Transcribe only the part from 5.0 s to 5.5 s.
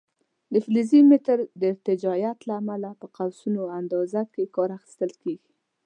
کېږي.